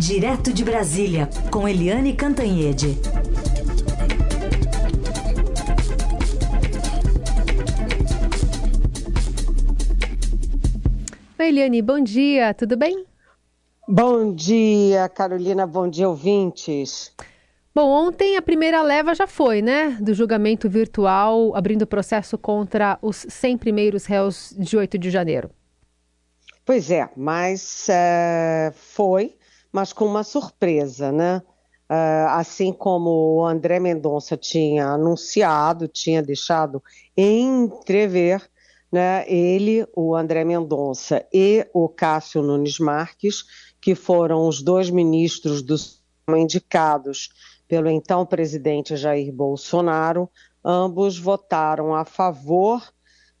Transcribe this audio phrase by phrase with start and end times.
[0.00, 2.98] Direto de Brasília, com Eliane Cantanhede.
[11.38, 13.04] Oi, Eliane, bom dia, tudo bem?
[13.86, 17.14] Bom dia, Carolina, bom dia, ouvintes.
[17.74, 19.98] Bom, ontem a primeira leva já foi, né?
[20.00, 25.50] Do julgamento virtual, abrindo processo contra os 100 primeiros réus de 8 de janeiro.
[26.64, 29.34] Pois é, mas uh, foi,
[29.72, 31.42] mas com uma surpresa, né?
[31.90, 36.82] Uh, assim como o André Mendonça tinha anunciado, tinha deixado
[37.16, 38.48] entrever,
[38.92, 39.24] né?
[39.28, 43.44] Ele, o André Mendonça e o Cássio Nunes Marques,
[43.80, 47.30] que foram os dois ministros dos indicados
[47.66, 50.28] pelo então presidente Jair Bolsonaro,
[50.64, 52.82] ambos votaram a favor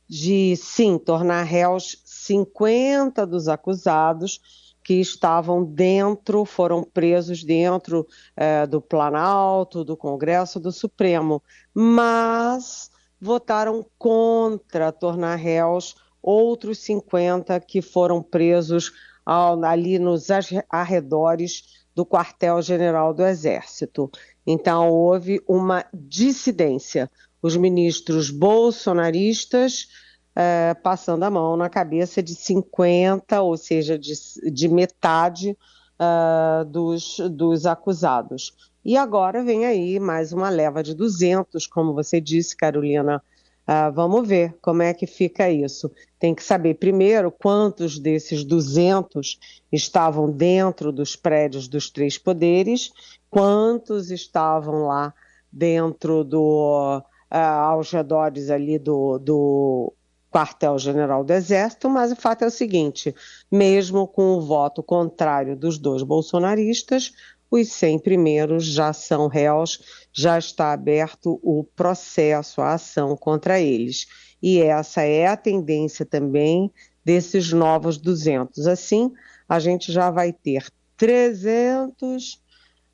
[0.08, 8.04] de, sim, tornar réus 50 dos acusados que estavam dentro, foram presos dentro
[8.36, 11.40] é, do Planalto, do Congresso, do Supremo,
[11.72, 18.90] mas votaram contra tornar réus outros 50 que foram presos
[19.24, 20.26] ao, ali nos
[20.68, 24.10] arredores do quartel-general do Exército.
[24.44, 27.08] Então, houve uma dissidência.
[27.40, 29.86] Os ministros bolsonaristas
[30.36, 34.12] eh, passando a mão na cabeça de 50, ou seja, de,
[34.52, 35.56] de metade
[36.00, 38.70] uh, dos, dos acusados.
[38.84, 43.22] E agora vem aí mais uma leva de 200, como você disse, Carolina,
[43.70, 45.92] Uh, vamos ver como é que fica isso.
[46.18, 49.38] Tem que saber primeiro quantos desses 200
[49.70, 52.90] estavam dentro dos prédios dos três poderes,
[53.30, 55.14] quantos estavam lá
[55.52, 59.92] dentro do uh, aos redores ali do, do
[60.30, 63.14] quartel-general do Exército, mas o fato é o seguinte:
[63.50, 67.12] mesmo com o voto contrário dos dois bolsonaristas,
[67.50, 69.80] os 100 primeiros já são réus,
[70.12, 74.06] já está aberto o processo, a ação contra eles.
[74.40, 76.70] E essa é a tendência também
[77.04, 78.66] desses novos 200.
[78.66, 79.12] Assim,
[79.48, 82.40] a gente já vai ter 300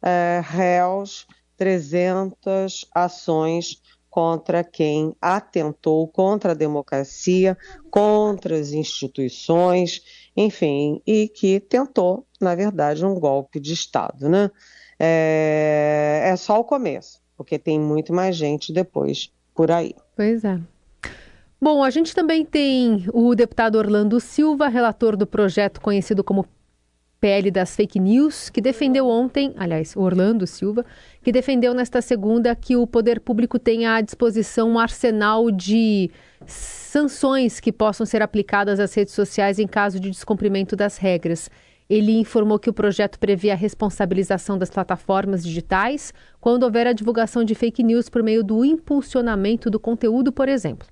[0.03, 1.27] é, réus,
[1.57, 3.83] 300 ações
[4.17, 7.55] contra quem atentou contra a democracia,
[7.91, 10.01] contra as instituições
[10.35, 14.51] enfim, e que tentou, na verdade, um golpe de Estado, né?
[14.99, 19.95] É, é só o começo, porque tem muito mais gente depois por aí.
[20.15, 20.59] Pois é.
[21.61, 26.47] Bom, a gente também tem o deputado Orlando Silva, relator do projeto conhecido como
[27.21, 30.85] PL das fake news, que defendeu ontem, aliás, Orlando Silva,
[31.23, 36.11] que defendeu nesta segunda que o poder público tenha à disposição um arsenal de
[36.47, 41.51] sanções que possam ser aplicadas às redes sociais em caso de descumprimento das regras.
[41.89, 47.45] Ele informou que o projeto prevê a responsabilização das plataformas digitais quando houver a divulgação
[47.45, 50.87] de fake news por meio do impulsionamento do conteúdo, por exemplo.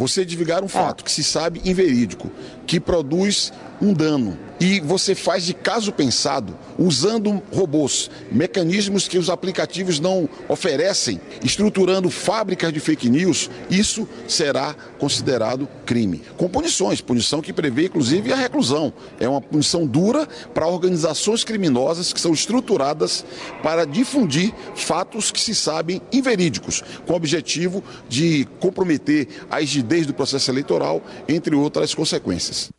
[0.00, 2.32] Você divulgar um fato que se sabe inverídico,
[2.66, 3.52] que produz
[3.82, 10.28] um dano e você faz de caso pensado, usando robôs, mecanismos que os aplicativos não
[10.48, 16.20] oferecem, estruturando fábricas de fake news, isso será considerado crime.
[16.36, 18.92] Com punições, punição que prevê inclusive a reclusão.
[19.18, 23.24] É uma punição dura para organizações criminosas que são estruturadas
[23.62, 30.14] para difundir fatos que se sabem inverídicos, com o objetivo de comprometer a rigidez do
[30.14, 32.70] processo eleitoral, entre outras consequências.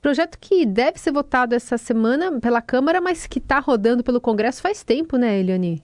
[0.00, 4.62] Projeto que deve ser votado essa semana pela Câmara, mas que está rodando pelo Congresso
[4.62, 5.82] faz tempo, né, Eliane?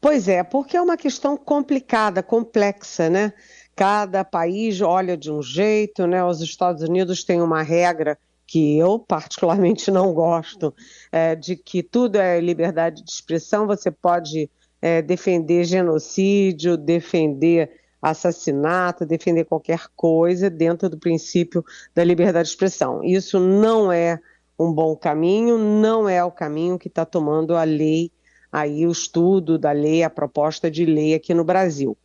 [0.00, 3.32] Pois é, porque é uma questão complicada, complexa, né?
[3.76, 6.24] Cada país olha de um jeito, né?
[6.24, 10.74] Os Estados Unidos têm uma regra que eu particularmente não gosto,
[11.12, 19.06] é, de que tudo é liberdade de expressão, você pode é, defender genocídio, defender assassinato,
[19.06, 21.64] defender qualquer coisa dentro do princípio
[21.94, 23.04] da liberdade de expressão.
[23.04, 24.18] Isso não é
[24.58, 28.10] um bom caminho, não é o caminho que está tomando a lei,
[28.50, 31.96] aí o estudo da lei, a proposta de lei aqui no Brasil.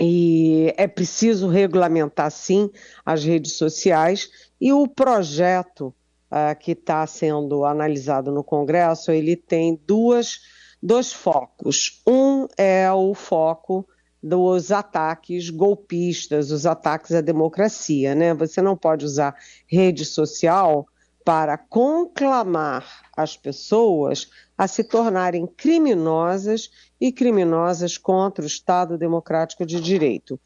[0.00, 2.70] E é preciso regulamentar, sim,
[3.04, 4.30] as redes sociais
[4.60, 5.94] e o projeto
[6.30, 10.40] uh, que está sendo analisado no Congresso, ele tem duas,
[10.82, 12.02] dois focos.
[12.06, 13.86] Um é o foco
[14.26, 18.34] dos ataques golpistas, os ataques à democracia, né?
[18.34, 19.36] Você não pode usar
[19.68, 20.88] rede social
[21.24, 22.84] para conclamar
[23.16, 24.28] as pessoas
[24.58, 26.70] a se tornarem criminosas
[27.00, 30.40] e criminosas contra o Estado Democrático de Direito.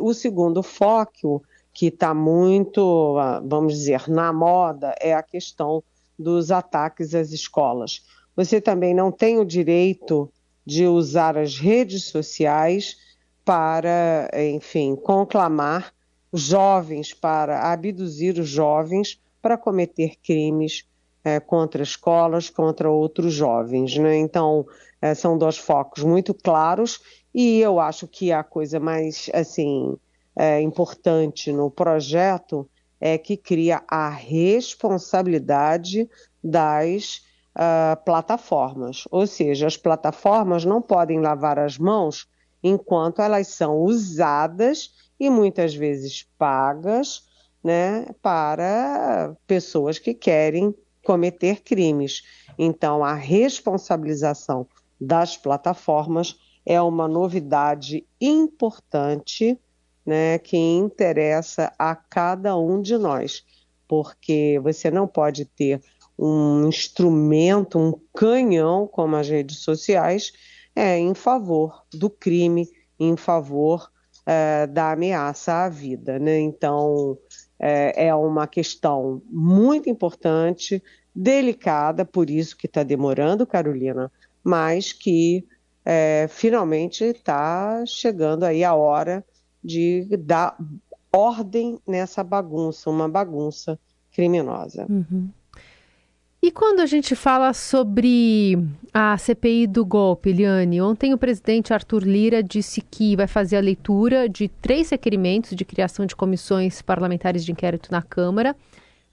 [0.00, 5.80] o segundo foco, que está muito, ah, vamos dizer, na moda, é a questão
[6.18, 8.02] dos ataques às escolas.
[8.34, 10.28] Você também não tem o direito
[10.66, 12.96] de usar as redes sociais
[13.44, 15.92] para, enfim, conclamar
[16.32, 20.84] jovens, para abduzir os jovens para cometer crimes
[21.22, 23.96] é, contra escolas, contra outros jovens.
[23.96, 24.18] Né?
[24.18, 24.66] Então,
[25.00, 27.00] é, são dois focos muito claros
[27.32, 29.96] e eu acho que a coisa mais assim
[30.34, 32.68] é, importante no projeto
[33.00, 36.10] é que cria a responsabilidade
[36.42, 37.24] das
[37.56, 42.28] uh, plataformas, ou seja, as plataformas não podem lavar as mãos
[42.62, 47.24] enquanto elas são usadas e muitas vezes pagas
[47.64, 50.74] né, para pessoas que querem
[51.04, 52.22] cometer crimes.
[52.58, 54.66] Então, a responsabilização
[55.00, 59.58] das plataformas é uma novidade importante
[60.04, 63.44] né, que interessa a cada um de nós,
[63.88, 65.80] porque você não pode ter
[66.18, 70.32] um instrumento, um canhão como as redes sociais,
[70.74, 72.68] é, em favor do crime,
[72.98, 73.90] em favor
[74.24, 76.18] é, da ameaça à vida.
[76.18, 76.40] Né?
[76.40, 77.18] Então,
[77.58, 80.82] é, é uma questão muito importante,
[81.14, 84.12] delicada, por isso que está demorando, Carolina,
[84.44, 85.46] mas que
[85.84, 89.24] é, finalmente está chegando aí a hora
[89.62, 90.56] de dar
[91.12, 93.78] ordem nessa bagunça, uma bagunça
[94.12, 94.86] criminosa.
[94.88, 95.30] Uhum.
[96.46, 98.56] E quando a gente fala sobre
[98.94, 103.60] a CPI do golpe, Eliane, ontem o presidente Arthur Lira disse que vai fazer a
[103.60, 108.54] leitura de três requerimentos de criação de comissões parlamentares de inquérito na Câmara.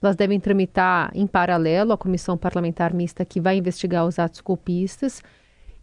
[0.00, 5.20] Elas devem tramitar em paralelo a comissão parlamentar mista que vai investigar os atos golpistas.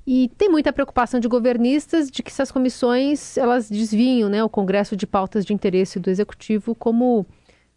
[0.08, 4.96] E tem muita preocupação de governistas de que essas comissões elas desviam né, o Congresso
[4.96, 7.26] de pautas de interesse do Executivo, como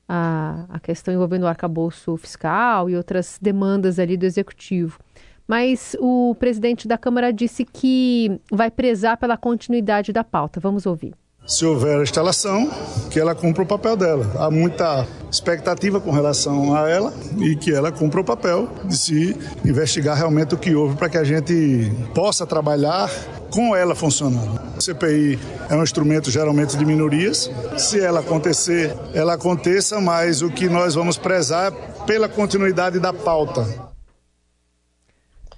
[0.09, 4.99] a, a questão envolvendo o arcabouço fiscal e outras demandas ali do executivo.
[5.47, 10.59] Mas o presidente da Câmara disse que vai prezar pela continuidade da pauta.
[10.59, 11.15] Vamos ouvir.
[11.47, 12.71] Se houver a instalação,
[13.11, 14.33] que ela cumpra o papel dela.
[14.39, 19.37] Há muita expectativa com relação a ela e que ela cumpra o papel de se
[19.63, 23.11] investigar realmente o que houve para que a gente possa trabalhar
[23.51, 24.59] com ela funcionando.
[24.75, 25.39] A CPI
[25.69, 27.51] é um instrumento geralmente de minorias.
[27.77, 33.13] Se ela acontecer, ela aconteça, mas o que nós vamos prezar é pela continuidade da
[33.13, 33.67] pauta.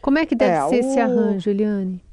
[0.02, 0.78] Como é que deve é, ser o...
[0.90, 2.05] esse arranjo, Eliane?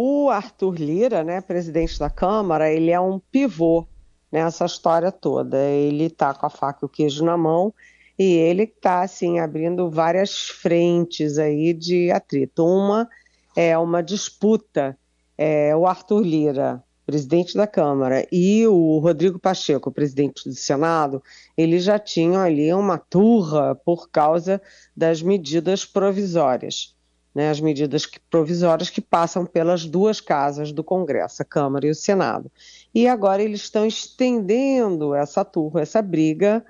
[0.00, 3.84] O Arthur Lira, né, presidente da Câmara, ele é um pivô
[4.30, 5.58] nessa história toda.
[5.58, 7.74] Ele está com a faca e o queijo na mão
[8.16, 12.64] e ele está assim abrindo várias frentes aí de atrito.
[12.64, 13.08] Uma
[13.56, 14.96] é uma disputa.
[15.36, 21.20] É, o Arthur Lira, presidente da Câmara, e o Rodrigo Pacheco, presidente do Senado,
[21.56, 24.62] eles já tinham ali uma turra por causa
[24.96, 26.96] das medidas provisórias
[27.38, 31.90] né, as medidas que, provisórias que passam pelas duas casas do Congresso, a Câmara e
[31.90, 32.50] o Senado.
[32.92, 36.64] E agora eles estão estendendo essa turma, essa briga,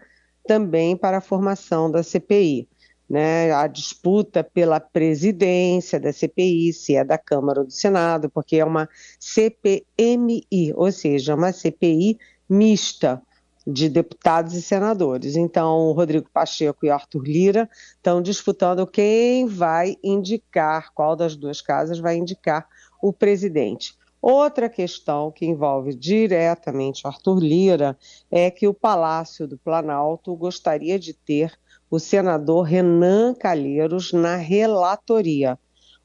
[0.46, 2.68] também para a formação da CPI.
[3.08, 8.56] Né, a disputa pela presidência da CPI, se é da Câmara ou do Senado, porque
[8.56, 8.86] é uma
[9.18, 13.22] CPMI, ou seja, uma CPI mista,
[13.70, 15.36] de deputados e senadores.
[15.36, 21.60] Então, o Rodrigo Pacheco e Arthur Lira estão disputando quem vai indicar, qual das duas
[21.60, 22.66] casas vai indicar
[23.02, 23.94] o presidente.
[24.22, 27.96] Outra questão que envolve diretamente Arthur Lira
[28.30, 31.52] é que o Palácio do Planalto gostaria de ter
[31.90, 35.58] o senador Renan Calheiros na relatoria.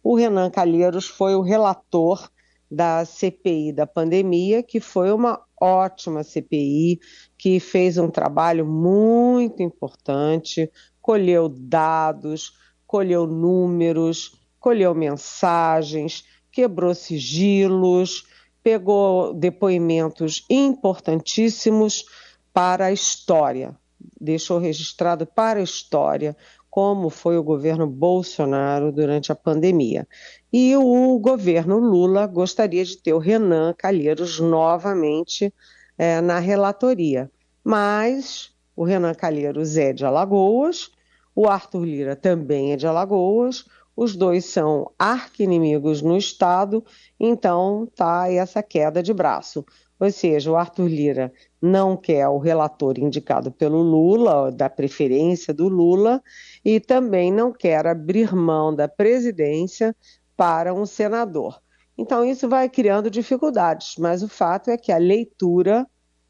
[0.04, 2.30] O Renan Calheiros foi o relator
[2.70, 7.00] da CPI da pandemia, que foi uma ótima CPI,
[7.38, 10.70] que fez um trabalho muito importante,
[11.02, 12.54] colheu dados,
[12.86, 18.26] colheu números, colheu mensagens, quebrou sigilos,
[18.62, 22.06] pegou depoimentos importantíssimos
[22.54, 23.76] para a história,
[24.20, 26.36] deixou registrado para a história
[26.74, 30.08] como foi o governo Bolsonaro durante a pandemia.
[30.52, 35.54] E o governo Lula gostaria de ter o Renan Calheiros novamente
[35.96, 37.30] é, na relatoria.
[37.64, 40.90] Mas o Renan Calheiros é de Alagoas,
[41.36, 43.66] o Arthur Lira também é de Alagoas,
[43.96, 46.84] os dois são arqui-inimigos no Estado,
[47.20, 49.64] então tá essa queda de braço.
[50.04, 55.70] Ou seja, o Arthur Lira não quer o relator indicado pelo Lula, da preferência do
[55.70, 56.22] Lula,
[56.66, 59.96] e também não quer abrir mão da presidência
[60.36, 61.58] para um senador.
[61.98, 65.88] Então, isso vai criando dificuldades, mas o fato é que a leitura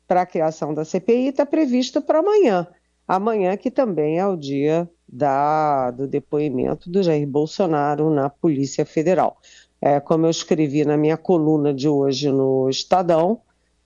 [0.07, 2.67] para a criação da CPI está prevista para amanhã.
[3.07, 9.39] Amanhã, que também é o dia da, do depoimento do Jair Bolsonaro na Polícia Federal.
[9.81, 13.41] É, como eu escrevi na minha coluna de hoje no Estadão,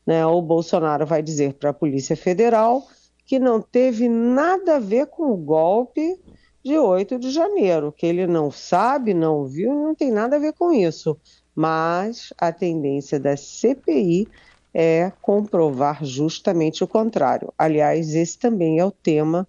[0.07, 2.87] né, o Bolsonaro vai dizer para a Polícia Federal
[3.25, 6.17] que não teve nada a ver com o golpe
[6.63, 10.53] de 8 de janeiro, que ele não sabe, não viu, não tem nada a ver
[10.53, 11.19] com isso.
[11.53, 14.29] Mas a tendência da CPI
[14.73, 17.53] é comprovar justamente o contrário.
[17.57, 19.45] Aliás, esse também é o tema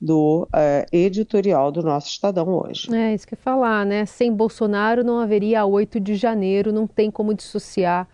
[0.00, 2.92] do uh, editorial do nosso Estadão hoje.
[2.92, 4.06] É, isso que eu falar, né?
[4.06, 8.08] Sem Bolsonaro não haveria 8 de janeiro, não tem como dissociar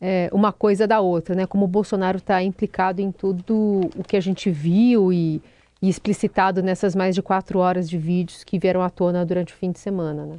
[0.00, 1.46] é, uma coisa da outra, né?
[1.46, 5.42] Como o Bolsonaro está implicado em tudo o que a gente viu e,
[5.82, 9.56] e, explicitado nessas mais de quatro horas de vídeos que vieram à tona durante o
[9.56, 10.38] fim de semana, né?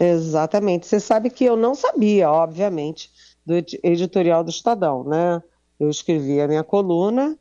[0.00, 0.86] Exatamente.
[0.86, 3.10] Você sabe que eu não sabia, obviamente,
[3.44, 5.42] do editorial do Estadão, né?
[5.78, 7.36] Eu escrevi a minha coluna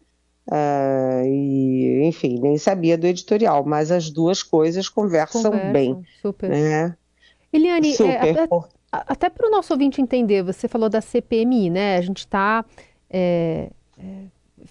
[0.50, 6.06] Uh, e, enfim, nem sabia do editorial, mas as duas coisas conversam, conversam bem.
[6.22, 6.50] Super.
[6.50, 6.96] Né?
[7.52, 8.38] Eliane, super.
[8.38, 8.48] É,
[9.08, 11.98] até, para o nosso ouvinte entender, você falou da CPMI, né?
[11.98, 12.66] A gente está
[13.10, 14.04] é, é,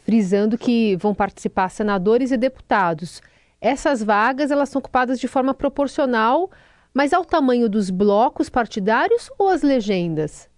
[0.05, 3.23] frisando que vão participar senadores e deputados.
[3.61, 6.51] Essas vagas elas são ocupadas de forma proporcional,
[6.93, 10.49] mas ao tamanho dos blocos partidários ou as legendas?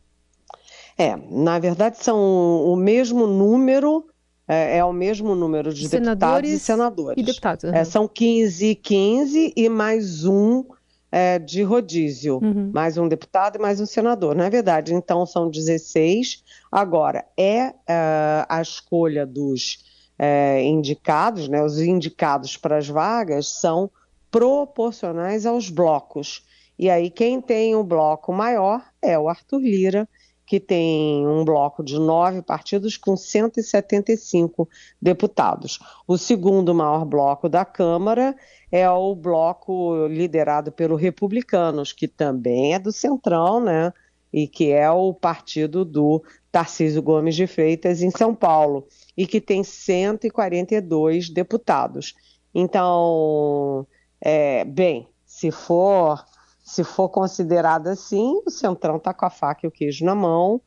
[0.97, 4.05] É, na verdade são o mesmo número
[4.49, 7.23] é, é o mesmo número de senadores deputados e senadores.
[7.23, 7.65] E deputados.
[7.65, 7.85] Uhum.
[7.85, 10.65] São 15 15 e mais um
[11.11, 12.71] é, de rodízio, uhum.
[12.73, 14.95] mais um deputado e mais um senador, não é verdade?
[14.95, 16.43] Então são 16.
[16.71, 19.85] Agora, é, é a escolha dos
[20.19, 23.91] é, indicados, né, os indicados para as vagas são
[24.31, 26.45] proporcionais aos blocos.
[26.79, 30.09] E aí, quem tem o um bloco maior é o Arthur Lira,
[30.49, 34.67] que tem um bloco de nove partidos com 175
[35.01, 35.79] deputados.
[36.07, 38.35] O segundo maior bloco da Câmara
[38.73, 43.93] é o bloco liderado pelos republicanos, que também é do Centrão, né?
[44.33, 49.43] E que é o partido do Tarcísio Gomes de Freitas em São Paulo, e que
[49.43, 52.15] tem 142 deputados.
[52.55, 53.87] Então,
[54.19, 56.25] é, bem, se for
[56.69, 60.61] se for considerado assim, o Centrão está com a faca e o queijo na mão,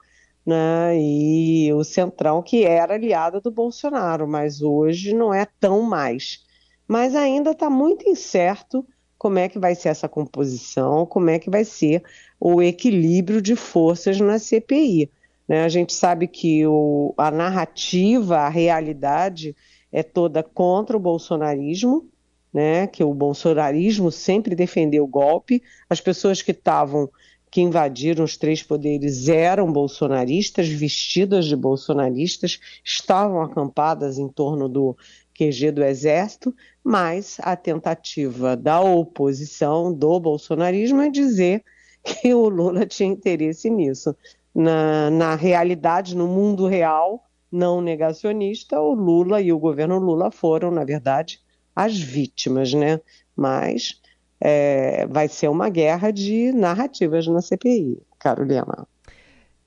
[0.44, 0.98] né?
[1.00, 6.44] E o Centrão que era aliado do Bolsonaro, mas hoje não é tão mais.
[6.88, 8.84] Mas ainda está muito incerto
[9.16, 12.04] como é que vai ser essa composição, como é que vai ser
[12.40, 15.08] o equilíbrio de forças na CPI.
[15.48, 15.64] Né?
[15.64, 19.56] A gente sabe que o, a narrativa, a realidade
[19.92, 22.10] é toda contra o bolsonarismo,
[22.54, 27.10] né, que o bolsonarismo sempre defendeu o golpe, as pessoas que estavam
[27.52, 34.96] que invadiram os três poderes eram bolsonaristas, vestidas de bolsonaristas, estavam acampadas em torno do
[35.38, 41.62] QG do Exército, mas a tentativa da oposição do bolsonarismo é dizer
[42.02, 44.16] que o Lula tinha interesse nisso.
[44.56, 50.72] Na, na realidade, no mundo real, não negacionista, o Lula e o governo Lula foram,
[50.72, 51.42] na verdade,
[51.76, 53.00] as vítimas, né?
[53.36, 54.00] Mas
[54.40, 58.88] é, vai ser uma guerra de narrativas na CPI, Carolina.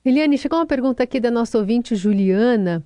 [0.03, 2.85] Eliane, chegou uma pergunta aqui da nossa ouvinte Juliana.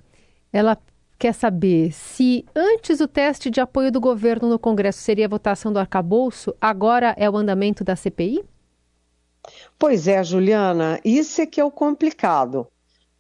[0.54, 0.78] Ela
[1.18, 5.74] quer saber se antes o teste de apoio do governo no Congresso seria a votação
[5.74, 8.42] do arcabouço, agora é o andamento da CPI?
[9.78, 12.68] Pois é, Juliana, isso é que é o complicado,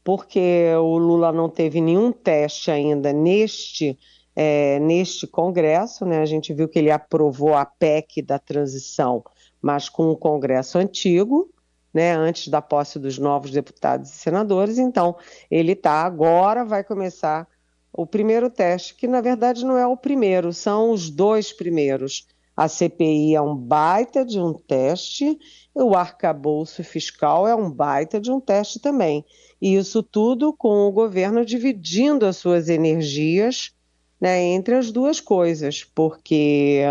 [0.04, 3.98] porque o Lula não teve nenhum teste ainda neste
[4.42, 6.06] é, neste Congresso.
[6.06, 6.22] Né?
[6.22, 9.22] A gente viu que ele aprovou a PEC da transição,
[9.62, 11.50] mas com o Congresso antigo,
[11.94, 14.78] né, antes da posse dos novos deputados e senadores.
[14.78, 15.18] Então,
[15.52, 17.46] ele está agora, vai começar
[17.92, 22.26] o primeiro teste, que na verdade não é o primeiro, são os dois primeiros.
[22.56, 25.38] A CPI é um baita de um teste,
[25.74, 29.26] o arcabouço fiscal é um baita de um teste também.
[29.62, 33.74] E isso tudo com o governo dividindo as suas energias
[34.20, 36.82] né, entre as duas coisas, porque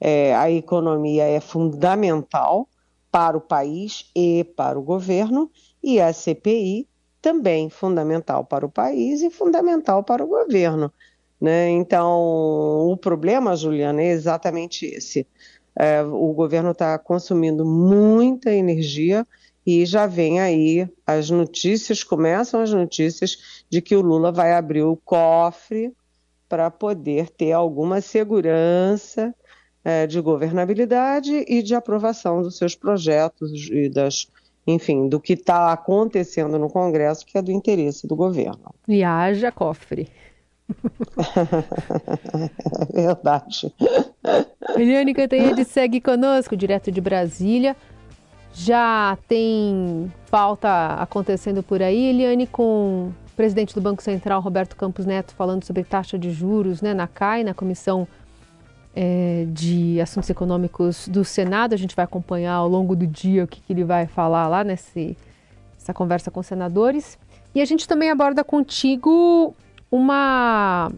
[0.00, 2.68] é, a economia é fundamental
[3.10, 5.50] para o país e para o governo,
[5.82, 6.86] e a CPI
[7.20, 10.92] também fundamental para o país e fundamental para o governo.
[11.40, 11.70] Né?
[11.70, 15.26] Então, o problema, Juliana, é exatamente esse.
[15.76, 19.26] É, o governo está consumindo muita energia
[19.64, 24.82] e já vem aí as notícias, começam as notícias de que o Lula vai abrir
[24.82, 25.94] o cofre
[26.48, 29.34] para poder ter alguma segurança
[29.84, 34.26] é, de governabilidade e de aprovação dos seus projetos e das,
[34.66, 38.74] enfim, do que está acontecendo no Congresso, que é do interesse do governo.
[38.86, 40.08] E haja cofre.
[42.92, 43.72] é verdade.
[44.76, 47.76] Eliane Cantanhede segue conosco, direto de Brasília.
[48.52, 55.32] Já tem pauta acontecendo por aí, Eliane, com presidente do Banco Central, Roberto Campos Neto,
[55.32, 58.04] falando sobre taxa de juros né, na CAI, na Comissão
[58.92, 61.72] é, de Assuntos Econômicos do Senado.
[61.72, 64.64] A gente vai acompanhar ao longo do dia o que, que ele vai falar lá
[64.64, 65.16] nesse,
[65.74, 67.16] nessa conversa com senadores.
[67.54, 69.54] E a gente também aborda contigo
[69.88, 70.90] uma,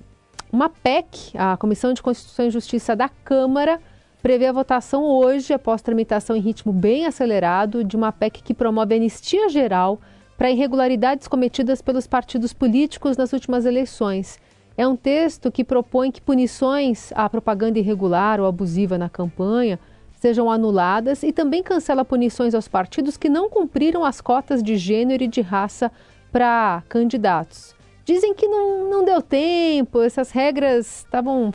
[0.51, 3.79] uma PEC, a Comissão de Constituição e Justiça da Câmara
[4.23, 8.95] prevê a votação hoje, após tramitação em ritmo bem acelerado, de uma PEC que promove
[8.95, 10.01] anistia geral
[10.41, 14.39] para irregularidades cometidas pelos partidos políticos nas últimas eleições.
[14.75, 19.79] É um texto que propõe que punições à propaganda irregular ou abusiva na campanha
[20.15, 25.25] sejam anuladas e também cancela punições aos partidos que não cumpriram as cotas de gênero
[25.25, 25.93] e de raça
[26.33, 27.77] para candidatos.
[28.07, 31.53] Dizem que não, não deu tempo, essas regras estavam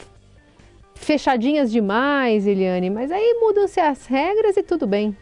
[0.94, 5.18] fechadinhas demais, Eliane, mas aí mudam-se as regras e tudo bem.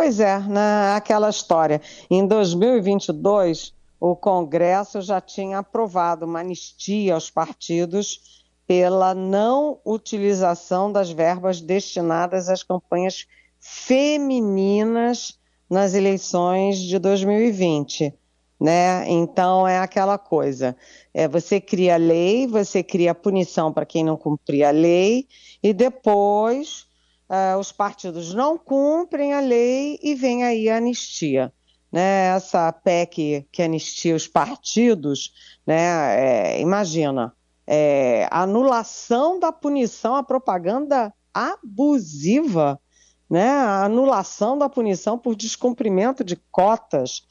[0.00, 1.82] Pois é, naquela né, história.
[2.10, 11.10] Em 2022, o Congresso já tinha aprovado uma anistia aos partidos pela não utilização das
[11.10, 13.26] verbas destinadas às campanhas
[13.60, 15.38] femininas
[15.68, 18.14] nas eleições de 2020
[18.58, 19.04] né?
[19.08, 20.76] Então é aquela coisa.
[21.14, 25.26] É, você cria lei, você cria punição para quem não cumprir a lei,
[25.62, 26.86] e depois
[27.30, 31.52] uh, os partidos não cumprem a lei e vem aí a anistia.
[31.90, 32.26] Né?
[32.26, 35.32] Essa PEC que anistia os partidos,
[35.66, 36.54] né?
[36.54, 37.34] É, imagina,
[37.66, 42.80] é, anulação da punição à propaganda abusiva,
[43.28, 43.48] né?
[43.48, 47.22] Anulação da punição por descumprimento de cotas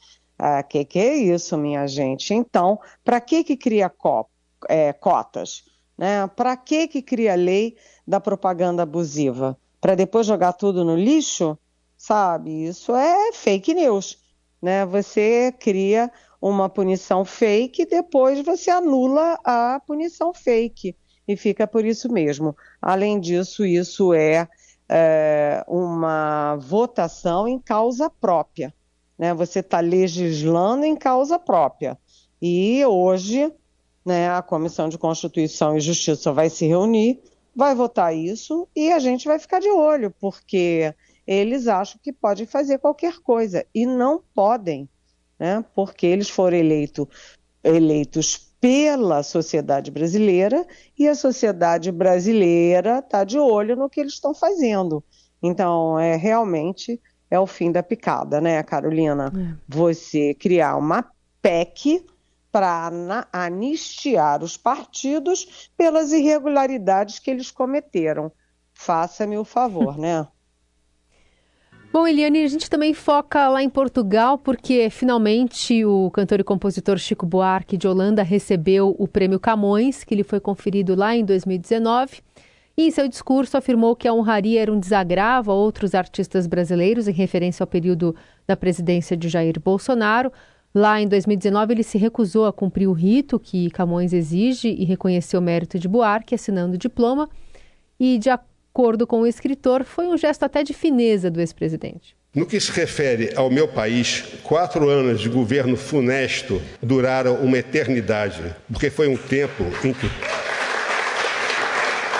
[0.42, 2.32] ah, que que é isso, minha gente?
[2.32, 3.92] Então, para que que cria
[4.70, 5.64] é, cotas?
[5.98, 6.26] Né?
[6.28, 7.76] Para que que cria lei
[8.06, 9.58] da propaganda abusiva?
[9.80, 11.58] Para depois jogar tudo no lixo?
[11.96, 12.64] Sabe?
[12.64, 14.18] Isso é fake news.
[14.60, 14.84] Né?
[14.86, 20.96] Você cria uma punição fake depois você anula a punição fake
[21.28, 22.56] e fica por isso mesmo.
[22.80, 24.48] Além disso, isso é,
[24.88, 28.74] é uma votação em causa própria
[29.20, 29.34] né?
[29.34, 31.98] Você está legislando em causa própria.
[32.40, 33.52] E hoje,
[34.02, 37.20] né, a Comissão de Constituição e Justiça vai se reunir,
[37.60, 40.94] vai votar isso e a gente vai ficar de olho, porque
[41.26, 44.88] eles acham que podem fazer qualquer coisa e não podem,
[45.38, 45.62] né?
[45.74, 47.06] Porque eles foram eleito,
[47.62, 50.66] eleitos pela sociedade brasileira
[50.98, 55.04] e a sociedade brasileira está de olho no que eles estão fazendo.
[55.42, 56.98] Então, é realmente
[57.30, 59.30] é o fim da picada, né, Carolina?
[59.36, 59.54] É.
[59.68, 61.04] Você criar uma
[61.42, 62.06] PEC
[62.50, 62.90] para
[63.32, 68.32] anistiar os partidos pelas irregularidades que eles cometeram.
[68.72, 70.26] Faça-me o favor, né?
[71.92, 76.96] Bom, Eliane, a gente também foca lá em Portugal, porque finalmente o cantor e compositor
[76.98, 82.22] Chico Buarque de Holanda recebeu o prêmio Camões, que lhe foi conferido lá em 2019
[82.80, 87.08] e em seu discurso afirmou que a honraria era um desagravo a outros artistas brasileiros
[87.08, 88.14] em referência ao período
[88.46, 90.32] da presidência de Jair Bolsonaro.
[90.74, 95.40] Lá em 2019, ele se recusou a cumprir o rito que Camões exige e reconheceu
[95.40, 97.28] o mérito de Buarque, assinando o diploma.
[97.98, 102.14] E, de acordo com o escritor, foi um gesto até de fineza do ex-presidente.
[102.32, 108.54] No que se refere ao meu país, quatro anos de governo funesto duraram uma eternidade,
[108.70, 110.06] porque foi um tempo em que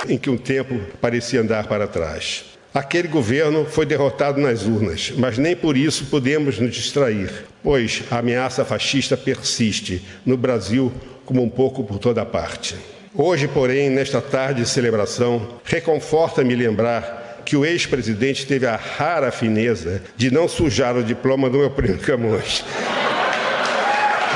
[0.08, 2.58] em que um tempo parecia andar para trás.
[2.72, 7.28] Aquele governo foi derrotado nas urnas, mas nem por isso podemos nos distrair,
[7.64, 10.92] pois a ameaça fascista persiste no Brasil
[11.26, 12.76] como um pouco por toda parte.
[13.12, 20.00] Hoje, porém, nesta tarde de celebração, reconforta-me lembrar que o ex-presidente teve a rara fineza
[20.16, 22.64] de não sujar o diploma do meu primo Camões,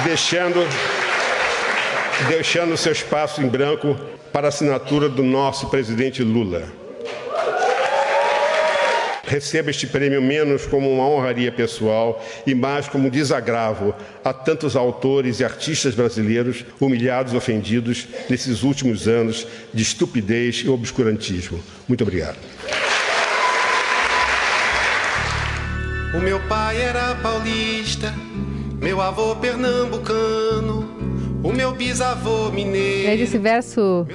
[0.03, 0.66] deixando,
[2.29, 3.97] deixando seu espaço em branco
[4.33, 6.84] para a assinatura do nosso presidente Lula.
[9.27, 14.77] Receba este prêmio menos como uma honraria pessoal e mais como um desagravo a tantos
[14.77, 21.59] autores e artistas brasileiros humilhados e ofendidos nesses últimos anos de estupidez e obscurantismo.
[21.89, 22.37] Muito obrigado.
[26.15, 28.15] O meu pai era paulista,
[28.81, 30.95] meu avô pernambucano.
[31.43, 33.11] O meu bisavô mineiro.
[33.11, 34.07] E esse verso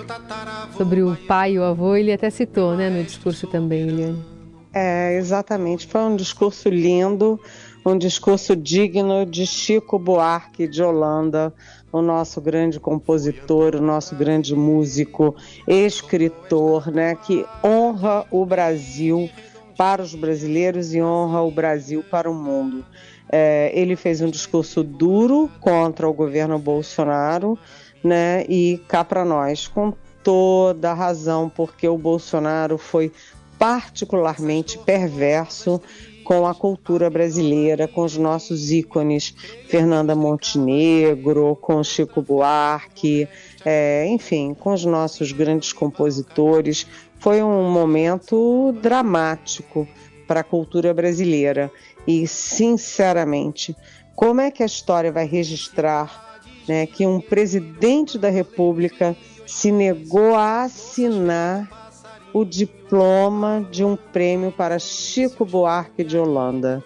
[0.76, 4.38] sobre o pai e o avô, ele até citou, né, no discurso também, Eliane.
[4.73, 5.88] É, exatamente.
[5.88, 7.39] Foi um discurso lindo,
[7.86, 11.53] um discurso digno de Chico Buarque de Holanda,
[11.91, 15.36] o nosso grande compositor, o nosso grande músico,
[15.67, 19.29] escritor, né, que honra o Brasil
[19.75, 22.86] para os brasileiros e honra o Brasil para o mundo.
[23.32, 27.58] É, ele fez um discurso duro contra o governo Bolsonaro,
[28.03, 33.12] né, e cá para nós, com toda a razão, porque o Bolsonaro foi
[33.60, 35.82] particularmente perverso
[36.24, 39.34] com a cultura brasileira, com os nossos ícones,
[39.67, 43.28] Fernanda Montenegro, com Chico Buarque,
[43.65, 46.86] é, enfim, com os nossos grandes compositores.
[47.17, 49.88] Foi um momento dramático
[50.28, 51.72] para a cultura brasileira
[52.08, 53.76] e, sinceramente,
[54.15, 59.17] como é que a história vai registrar né, que um presidente da República
[59.48, 61.88] se negou a assinar
[62.34, 66.84] o diploma de um prêmio para Chico Buarque de Holanda.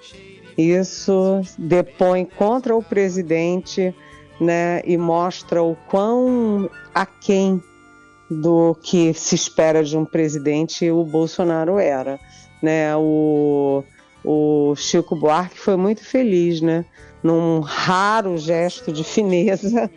[0.57, 3.93] Isso depõe contra o presidente
[4.39, 7.61] né, e mostra o quão aquém
[8.29, 12.19] do que se espera de um presidente o Bolsonaro era.
[12.61, 12.95] Né?
[12.95, 13.83] O,
[14.23, 16.85] o Chico Buarque foi muito feliz, né?
[17.23, 19.89] num raro gesto de fineza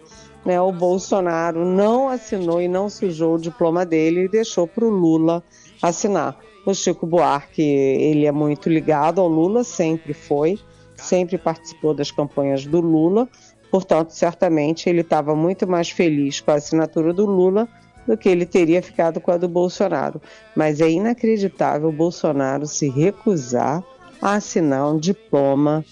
[0.46, 4.88] né, o Bolsonaro não assinou e não sujou o diploma dele e deixou para o
[4.88, 5.42] Lula
[5.82, 6.38] assinar.
[6.64, 10.58] O Chico Buarque, ele é muito ligado ao Lula, sempre foi,
[10.96, 13.28] sempre participou das campanhas do Lula,
[13.70, 17.68] portanto, certamente ele estava muito mais feliz com a assinatura do Lula
[18.06, 20.22] do que ele teria ficado com a do Bolsonaro.
[20.54, 23.82] Mas é inacreditável o Bolsonaro se recusar
[24.22, 25.84] a assinar um diploma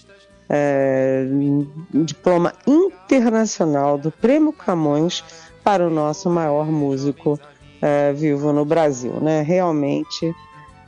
[0.49, 5.23] é, um diploma internacional do Prêmio Camões
[5.63, 7.39] para o nosso maior músico
[7.81, 9.13] é, vivo no Brasil.
[9.21, 9.41] Né?
[9.41, 10.33] Realmente,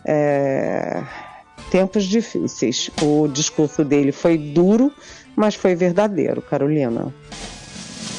[0.06, 1.04] é,
[1.72, 2.90] tempos difíceis.
[3.02, 4.92] O discurso dele foi duro,
[5.36, 7.14] mas foi verdadeiro, Carolina.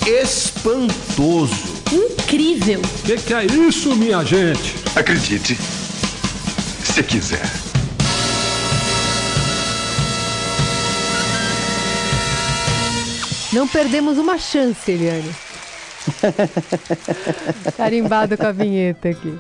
[0.07, 1.79] Espantoso.
[1.93, 2.81] Incrível.
[2.81, 4.75] O que, que é isso, minha gente?
[4.97, 5.57] Acredite,
[6.85, 7.68] se quiser.
[13.53, 15.35] Não perdemos uma chance, Eliane.
[17.77, 19.39] Carimbado com a vinheta aqui.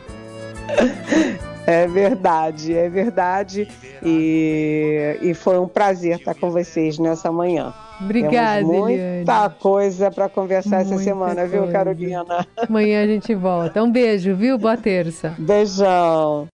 [1.67, 3.69] É verdade, é verdade.
[4.03, 7.75] E, e foi um prazer estar com vocês nessa manhã.
[8.01, 9.55] Obrigada, Temos muita Eliane.
[9.61, 11.73] coisa para conversar essa Muita semana, viu, coisa.
[11.73, 12.47] Carolina?
[12.57, 13.83] Amanhã a gente volta.
[13.83, 14.57] Um beijo, viu?
[14.57, 15.35] Boa terça.
[15.37, 16.47] Beijão.